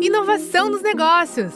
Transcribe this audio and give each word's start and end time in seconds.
Inovação 0.00 0.70
nos 0.70 0.82
negócios. 0.82 1.52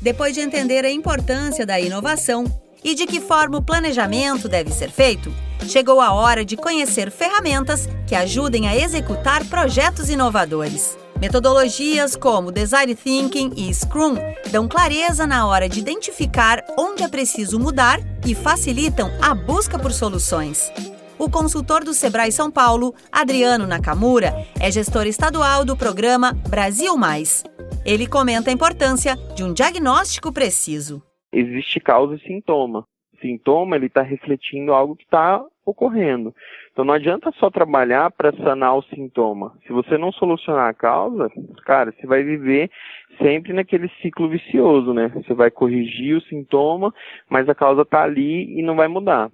Depois 0.00 0.34
de 0.34 0.40
entender 0.40 0.84
a 0.84 0.90
importância 0.90 1.64
da 1.64 1.80
inovação 1.80 2.44
e 2.84 2.94
de 2.94 3.06
que 3.06 3.20
forma 3.20 3.58
o 3.58 3.62
planejamento 3.62 4.48
deve 4.48 4.70
ser 4.70 4.90
feito, 4.90 5.32
chegou 5.66 6.00
a 6.00 6.12
hora 6.12 6.44
de 6.44 6.56
conhecer 6.56 7.10
ferramentas 7.10 7.88
que 8.06 8.14
ajudem 8.14 8.68
a 8.68 8.76
executar 8.76 9.44
projetos 9.46 10.10
inovadores. 10.10 10.96
Metodologias 11.20 12.16
como 12.16 12.50
Design 12.52 12.94
Thinking 12.94 13.52
e 13.56 13.72
Scrum 13.72 14.14
dão 14.50 14.68
clareza 14.68 15.26
na 15.26 15.46
hora 15.46 15.68
de 15.68 15.80
identificar 15.80 16.62
onde 16.78 17.02
é 17.02 17.08
preciso 17.08 17.58
mudar 17.58 18.00
e 18.26 18.34
facilitam 18.34 19.10
a 19.22 19.34
busca 19.34 19.78
por 19.78 19.92
soluções. 19.92 20.70
O 21.18 21.30
consultor 21.30 21.84
do 21.84 21.94
Sebrae 21.94 22.32
São 22.32 22.50
Paulo, 22.50 22.94
Adriano 23.10 23.66
Nakamura, 23.66 24.34
é 24.60 24.70
gestor 24.70 25.06
estadual 25.06 25.64
do 25.64 25.76
programa 25.76 26.32
Brasil 26.48 26.96
Mais. 26.96 27.44
Ele 27.86 28.06
comenta 28.06 28.50
a 28.50 28.52
importância 28.52 29.16
de 29.34 29.44
um 29.44 29.52
diagnóstico 29.52 30.32
preciso. 30.32 31.00
Existe 31.32 31.80
causa 31.80 32.16
e 32.16 32.20
sintoma. 32.20 32.84
Sintoma 33.24 33.76
ele 33.76 33.86
está 33.86 34.02
refletindo 34.02 34.74
algo 34.74 34.94
que 34.94 35.04
está 35.04 35.42
ocorrendo. 35.64 36.34
Então 36.70 36.84
não 36.84 36.92
adianta 36.92 37.32
só 37.38 37.50
trabalhar 37.50 38.10
para 38.10 38.36
sanar 38.36 38.76
o 38.76 38.82
sintoma. 38.82 39.54
Se 39.66 39.72
você 39.72 39.96
não 39.96 40.12
solucionar 40.12 40.68
a 40.68 40.74
causa, 40.74 41.30
cara, 41.64 41.90
você 41.92 42.06
vai 42.06 42.22
viver 42.22 42.70
sempre 43.18 43.54
naquele 43.54 43.88
ciclo 44.02 44.28
vicioso, 44.28 44.92
né? 44.92 45.10
Você 45.14 45.32
vai 45.32 45.50
corrigir 45.50 46.16
o 46.16 46.22
sintoma, 46.22 46.92
mas 47.30 47.48
a 47.48 47.54
causa 47.54 47.80
está 47.82 48.02
ali 48.02 48.58
e 48.58 48.62
não 48.62 48.76
vai 48.76 48.88
mudar. 48.88 49.30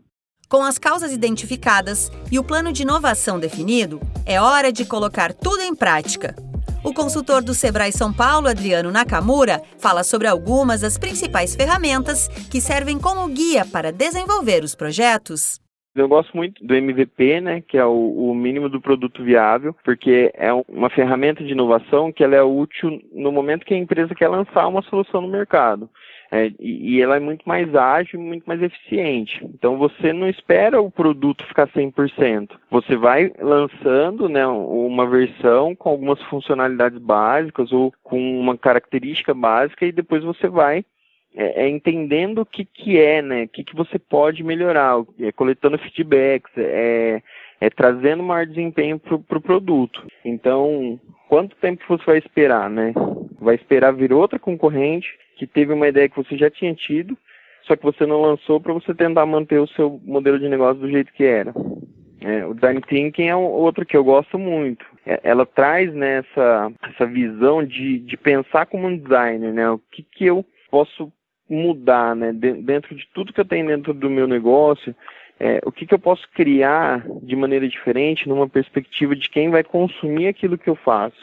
Com 0.49 0.63
as 0.63 0.79
causas 0.79 1.13
identificadas 1.13 2.11
e 2.31 2.39
o 2.39 2.45
plano 2.45 2.73
de 2.73 2.83
inovação 2.83 3.41
definido, 3.41 4.01
é 4.27 4.41
hora 4.41 4.73
de 4.73 4.85
colocar 4.85 5.33
tudo 5.33 5.63
em 5.63 5.75
prática. 5.75 6.35
O 6.83 6.95
consultor 6.95 7.43
do 7.43 7.55
Sebrae 7.55 7.93
São 7.93 8.11
Paulo, 8.11 8.49
Adriano 8.49 8.91
Nakamura, 8.91 9.63
fala 9.79 10.03
sobre 10.03 10.27
algumas 10.27 10.81
das 10.81 10.97
principais 10.97 11.55
ferramentas 11.55 12.29
que 12.51 12.61
servem 12.61 12.99
como 12.99 13.29
guia 13.29 13.67
para 13.67 13.93
desenvolver 13.93 14.65
os 14.65 14.75
projetos. 14.75 15.61
Eu 15.95 16.09
gosto 16.09 16.37
muito 16.37 16.65
do 16.65 16.75
MVP, 16.75 17.41
né, 17.41 17.61
que 17.61 17.77
é 17.77 17.85
o, 17.85 18.31
o, 18.31 18.35
mínimo 18.35 18.69
do 18.69 18.81
produto 18.81 19.25
viável, 19.25 19.75
porque 19.85 20.31
é 20.35 20.53
uma 20.69 20.89
ferramenta 20.89 21.43
de 21.43 21.51
inovação 21.51 22.13
que 22.13 22.23
ela 22.23 22.37
é 22.37 22.43
útil 22.43 23.03
no 23.13 23.33
momento 23.33 23.67
que 23.67 23.75
a 23.75 23.79
empresa 23.79 24.15
quer 24.15 24.29
lançar 24.29 24.69
uma 24.69 24.83
solução 24.83 25.21
no 25.21 25.29
mercado. 25.29 25.91
É, 26.33 26.53
e, 26.61 26.95
e 26.95 27.03
ela 27.03 27.17
é 27.17 27.21
muito 27.21 27.43
mais 27.45 27.75
ágil, 27.75 28.21
muito 28.21 28.45
mais 28.45 28.63
eficiente. 28.63 29.45
Então 29.45 29.77
você 29.77 30.13
não 30.13 30.29
espera 30.29 30.81
o 30.81 30.91
produto 30.91 31.45
ficar 31.45 31.67
100%. 31.67 32.51
Você 32.71 32.95
vai 32.95 33.33
lançando 33.41 34.29
né, 34.29 34.47
uma 34.47 35.09
versão 35.09 35.75
com 35.75 35.89
algumas 35.89 36.23
funcionalidades 36.25 36.99
básicas 36.99 37.73
ou 37.73 37.93
com 38.05 38.39
uma 38.39 38.57
característica 38.57 39.35
básica 39.35 39.85
e 39.85 39.91
depois 39.91 40.23
você 40.23 40.47
vai 40.49 40.85
é, 41.35 41.65
é, 41.65 41.69
entendendo 41.69 42.41
o 42.41 42.47
que, 42.47 42.65
que 42.65 42.99
é, 42.99 43.23
né? 43.23 43.45
O 43.45 43.49
que, 43.49 43.63
que 43.63 43.77
você 43.77 43.99
pode 43.99 44.43
melhorar, 44.43 44.97
é, 45.21 45.31
coletando 45.33 45.79
feedbacks, 45.79 46.51
é, 46.57 47.23
é 47.61 47.71
trazendo 47.71 48.23
maior 48.23 48.47
desempenho 48.47 48.99
para 48.99 49.15
o 49.15 49.23
pro 49.23 49.41
produto. 49.41 50.05
Então, 50.25 50.99
quanto 51.29 51.57
tempo 51.57 51.85
você 51.89 52.05
vai 52.05 52.19
esperar, 52.19 52.69
né? 52.69 52.93
Vai 53.41 53.55
esperar 53.55 53.93
vir 53.93 54.13
outra 54.13 54.39
concorrente 54.39 55.09
que 55.37 55.47
teve 55.47 55.73
uma 55.73 55.89
ideia 55.89 56.09
que 56.09 56.17
você 56.17 56.37
já 56.37 56.51
tinha 56.51 56.75
tido, 56.75 57.17
só 57.63 57.77
que 57.77 57.85
você 57.85 58.05
não 58.05 58.21
lançou 58.21 58.61
para 58.61 58.73
você 58.73 58.93
tentar 58.93 59.25
manter 59.25 59.61
o 59.61 59.69
seu 59.69 60.01
modelo 60.05 60.39
de 60.39 60.49
negócio 60.49 60.81
do 60.81 60.91
jeito 60.91 61.13
que 61.13 61.25
era. 61.25 61.55
É, 62.21 62.45
o 62.45 62.53
design 62.53 62.83
thinking 62.83 63.29
é 63.29 63.37
um 63.37 63.45
outro 63.45 63.87
que 63.87 63.97
eu 63.97 64.05
gosto 64.05 64.39
muito. 64.39 64.85
É, 65.07 65.21
ela 65.23 65.47
traz 65.47 65.93
né, 65.95 66.19
essa, 66.19 66.73
essa 66.83 67.07
visão 67.07 67.65
de, 67.65 68.01
de 68.01 68.17
pensar 68.17 68.67
como 68.67 68.87
um 68.87 68.97
designer, 68.97 69.53
né? 69.55 69.71
O 69.71 69.79
que, 69.91 70.03
que 70.03 70.27
eu 70.27 70.45
posso 70.71 71.11
mudar, 71.51 72.15
né? 72.15 72.33
Dentro 72.33 72.95
de 72.95 73.07
tudo 73.13 73.33
que 73.33 73.41
eu 73.41 73.45
tenho 73.45 73.67
dentro 73.67 73.93
do 73.93 74.09
meu 74.09 74.27
negócio, 74.27 74.95
é, 75.41 75.59
o 75.65 75.73
que, 75.73 75.87
que 75.87 75.95
eu 75.95 75.99
posso 75.99 76.29
criar 76.35 77.03
de 77.23 77.35
maneira 77.35 77.67
diferente 77.67 78.29
numa 78.29 78.47
perspectiva 78.47 79.17
de 79.17 79.29
quem 79.31 79.51
vai 79.51 79.65
consumir 79.65 80.29
aquilo 80.29 80.59
que 80.59 80.69
eu 80.69 80.77
faço. 80.77 81.17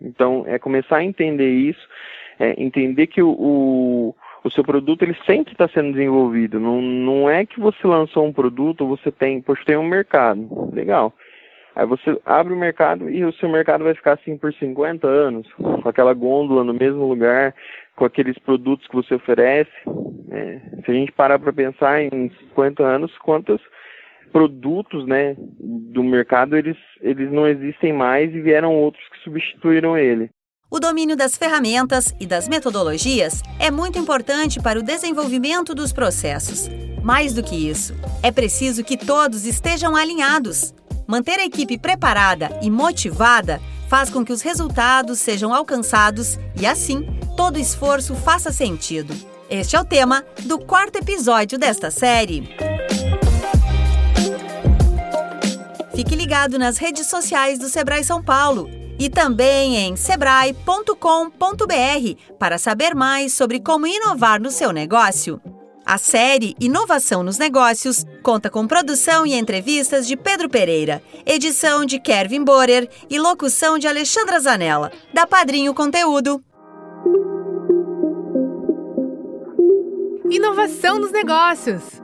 Então, 0.00 0.44
é 0.46 0.58
começar 0.58 0.96
a 0.96 1.04
entender 1.04 1.50
isso, 1.50 1.86
é, 2.40 2.60
entender 2.60 3.06
que 3.08 3.22
o, 3.22 3.30
o, 3.30 4.14
o, 4.42 4.50
seu 4.50 4.64
produto 4.64 5.02
ele 5.02 5.14
sempre 5.26 5.52
está 5.52 5.68
sendo 5.68 5.92
desenvolvido. 5.92 6.58
Não, 6.58 6.80
não 6.80 7.28
é 7.28 7.44
que 7.44 7.60
você 7.60 7.86
lançou 7.86 8.24
um 8.24 8.32
produto, 8.32 8.86
você 8.86 9.12
tem, 9.12 9.42
poxa, 9.42 9.62
tem 9.66 9.76
um 9.76 9.86
mercado. 9.86 10.70
Legal. 10.72 11.12
Aí 11.78 11.86
você 11.86 12.20
abre 12.26 12.52
o 12.52 12.58
mercado 12.58 13.08
e 13.08 13.24
o 13.24 13.32
seu 13.34 13.48
mercado 13.48 13.84
vai 13.84 13.94
ficar 13.94 14.14
assim 14.14 14.36
por 14.36 14.52
50 14.52 15.06
anos, 15.06 15.46
com 15.52 15.88
aquela 15.88 16.12
gôndola 16.12 16.64
no 16.64 16.74
mesmo 16.74 17.06
lugar, 17.06 17.54
com 17.94 18.04
aqueles 18.04 18.36
produtos 18.40 18.84
que 18.88 18.96
você 18.96 19.14
oferece. 19.14 19.70
É, 20.28 20.60
se 20.84 20.90
a 20.90 20.92
gente 20.92 21.12
parar 21.12 21.38
para 21.38 21.52
pensar 21.52 22.02
em 22.02 22.32
50 22.48 22.82
anos, 22.82 23.16
quantos 23.18 23.60
produtos 24.32 25.06
né, 25.06 25.36
do 25.38 26.02
mercado 26.02 26.56
eles, 26.56 26.76
eles 27.00 27.30
não 27.30 27.46
existem 27.46 27.92
mais 27.92 28.34
e 28.34 28.40
vieram 28.40 28.74
outros 28.74 29.08
que 29.10 29.22
substituíram 29.22 29.96
ele. 29.96 30.30
O 30.68 30.80
domínio 30.80 31.16
das 31.16 31.38
ferramentas 31.38 32.12
e 32.20 32.26
das 32.26 32.48
metodologias 32.48 33.40
é 33.60 33.70
muito 33.70 34.00
importante 34.00 34.60
para 34.60 34.80
o 34.80 34.82
desenvolvimento 34.82 35.76
dos 35.76 35.92
processos. 35.92 36.68
Mais 37.04 37.32
do 37.34 37.42
que 37.42 37.54
isso, 37.70 37.94
é 38.20 38.32
preciso 38.32 38.84
que 38.84 38.96
todos 38.96 39.46
estejam 39.46 39.94
alinhados. 39.94 40.74
Manter 41.10 41.40
a 41.40 41.44
equipe 41.46 41.78
preparada 41.78 42.50
e 42.60 42.70
motivada 42.70 43.62
faz 43.88 44.10
com 44.10 44.22
que 44.22 44.30
os 44.30 44.42
resultados 44.42 45.18
sejam 45.18 45.54
alcançados 45.54 46.38
e, 46.54 46.66
assim, 46.66 47.02
todo 47.34 47.58
esforço 47.58 48.14
faça 48.14 48.52
sentido. 48.52 49.14
Este 49.48 49.74
é 49.74 49.80
o 49.80 49.86
tema 49.86 50.22
do 50.42 50.58
quarto 50.58 50.96
episódio 50.96 51.58
desta 51.58 51.90
série. 51.90 52.54
Fique 55.94 56.14
ligado 56.14 56.58
nas 56.58 56.76
redes 56.76 57.06
sociais 57.06 57.58
do 57.58 57.70
Sebrae 57.70 58.04
São 58.04 58.22
Paulo 58.22 58.68
e 58.98 59.08
também 59.08 59.76
em 59.76 59.96
sebrae.com.br 59.96 60.92
para 62.38 62.58
saber 62.58 62.94
mais 62.94 63.32
sobre 63.32 63.60
como 63.60 63.86
inovar 63.86 64.38
no 64.38 64.50
seu 64.50 64.72
negócio. 64.72 65.40
A 65.88 65.96
série 65.96 66.54
Inovação 66.60 67.22
nos 67.22 67.38
Negócios 67.38 68.04
conta 68.22 68.50
com 68.50 68.66
produção 68.66 69.24
e 69.24 69.32
entrevistas 69.32 70.06
de 70.06 70.18
Pedro 70.18 70.46
Pereira, 70.46 71.02
edição 71.24 71.82
de 71.82 71.98
Kevin 71.98 72.44
Borer 72.44 72.90
e 73.08 73.18
locução 73.18 73.78
de 73.78 73.88
Alexandra 73.88 74.38
Zanella, 74.38 74.92
da 75.14 75.26
Padrinho 75.26 75.72
Conteúdo. 75.72 76.44
Inovação 80.28 80.98
nos 80.98 81.10
Negócios. 81.10 82.02